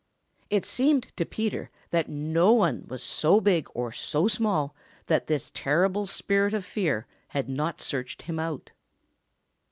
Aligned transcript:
It 0.49 0.65
seemed 0.65 1.15
to 1.15 1.27
Peter 1.27 1.69
that 1.91 2.09
no 2.09 2.53
one 2.53 2.87
was 2.87 3.03
so 3.03 3.39
big 3.39 3.67
or 3.75 3.91
so 3.91 4.27
small 4.27 4.73
that 5.05 5.27
this 5.27 5.51
terrible 5.53 6.07
Spirit 6.07 6.55
of 6.55 6.65
Fear 6.65 7.05
had 7.27 7.47
not 7.47 7.79
searched 7.81 8.23
him 8.23 8.39
out. 8.39 8.71